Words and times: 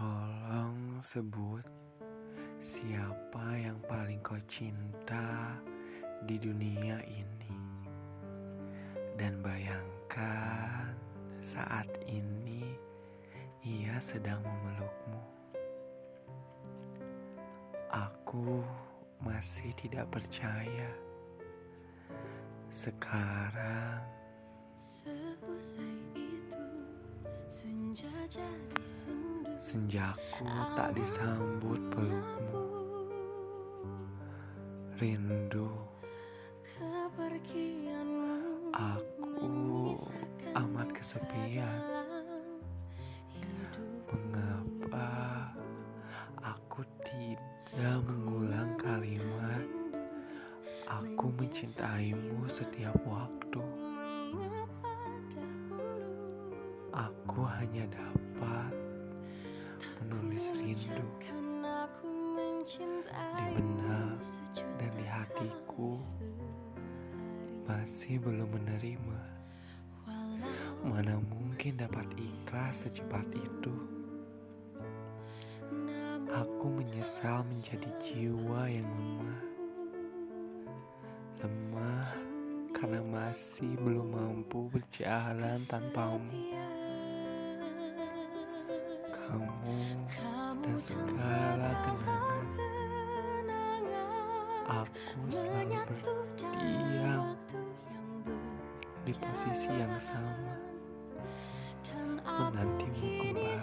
Tolong 0.00 0.96
sebut 1.04 1.60
siapa 2.56 3.52
yang 3.52 3.76
paling 3.84 4.16
kau 4.24 4.40
cinta 4.48 5.60
di 6.24 6.40
dunia 6.40 6.96
ini. 7.04 7.60
Dan 9.12 9.44
bayangkan 9.44 10.96
saat 11.44 11.84
ini 12.08 12.64
ia 13.60 14.00
sedang 14.00 14.40
memelukmu. 14.40 15.20
Aku 17.92 18.64
masih 19.20 19.68
tidak 19.76 20.08
percaya. 20.08 20.96
Sekarang 22.72 24.00
Seusai 24.80 25.92
itu 26.16 26.64
senja 27.52 28.08
jadi 28.32 28.80
sendu 28.88 29.29
senjaku 29.60 30.48
tak 30.72 30.96
disambut 30.96 31.76
pelukmu. 31.92 32.64
Rindu 34.96 35.68
Aku 38.72 39.92
amat 40.56 40.88
kesepian. 40.96 41.80
Mengapa 44.08 45.52
aku 46.40 46.80
tidak 47.06 48.02
mengulang 48.02 48.74
kalimat 48.74 49.62
Aku 50.88 51.30
mencintaimu 51.30 52.50
setiap 52.50 52.98
waktu 53.06 53.62
Aku 56.90 57.46
hanya 57.46 57.86
dapat 57.86 58.79
menulis 60.00 60.44
rindu 60.56 61.08
Di 63.36 63.46
benak 63.52 64.20
dan 64.80 64.92
di 64.96 65.06
hatiku. 65.06 65.96
Masih 67.68 68.18
belum 68.18 68.50
menerima 68.50 69.20
Mana 70.80 71.20
mungkin 71.20 71.76
dapat 71.76 72.08
ikhlas 72.16 72.88
secepat 72.88 73.28
itu. 73.36 73.74
Aku 76.30 76.72
menyesal 76.72 77.44
menjadi 77.44 77.90
jiwa 78.00 78.64
yang 78.64 78.88
lemah. 78.88 79.42
Lemah 81.44 82.08
karena 82.72 83.00
masih 83.04 83.76
belum 83.76 84.08
mampu 84.08 84.72
berjalan 84.72 85.60
tanpamu 85.68 86.79
Kamu 89.30 90.58
dan 90.58 90.78
segala 90.82 91.70
kenangan 91.86 92.46
Aku 94.66 95.22
selalu 95.30 95.78
berdiam 95.86 97.38
di 99.06 99.12
posisi 99.14 99.70
yang 99.70 99.94
sama. 100.02 100.58
Menantimu 102.26 103.06
kembali. 103.22 103.54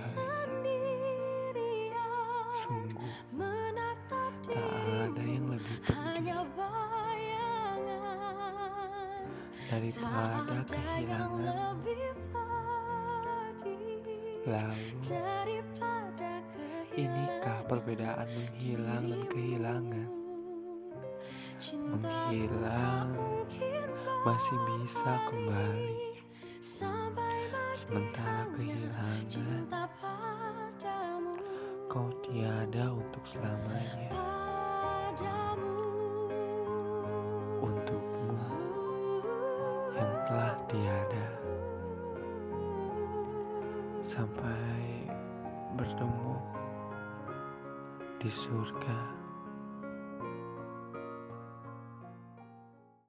Sungguh 2.63 3.15
tak 4.47 4.71
ada 5.03 5.23
yang 5.23 5.51
lebih 5.51 5.77
pedih 5.83 6.47
Daripada 9.67 10.63
kehilangan 10.63 11.75
Lalu 14.47 14.95
Inikah 16.97 17.61
perbedaan 17.67 18.25
menghilang 18.31 19.05
dan 19.11 19.23
kehilangan? 19.29 20.09
Menghilang 21.75 23.11
masih 24.23 24.57
bisa 24.71 25.13
kembali. 25.29 25.99
Sementara 27.75 28.49
kehilangan 28.55 29.67
Kau 31.91 32.09
tiada 32.25 32.91
untuk 32.91 33.23
selamanya 33.27 33.86
Sampai 44.07 45.03
bertemu 45.75 46.39
di 48.23 48.31
surga 48.31 49.26